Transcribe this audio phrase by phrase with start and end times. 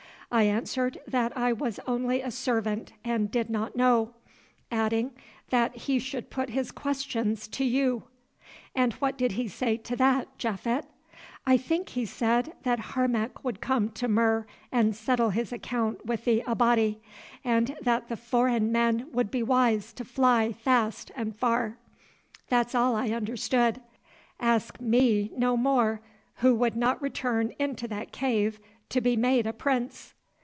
[0.33, 4.13] I answered that I was only a servant and did not know,
[4.71, 5.11] adding
[5.49, 8.03] that he should put his questions to you."
[8.73, 10.85] "And what did he say to that, Japhet?"
[11.45, 16.23] "I think he said that Harmac would come to Mur and settle his account with
[16.23, 17.01] the Abati,
[17.43, 21.77] and that the foreign men would be wise to fly fast and far.
[22.47, 23.81] That's all I understood;
[24.39, 25.99] ask me no more,
[26.35, 28.61] who would not return into that cave
[28.91, 30.13] to be made a prince."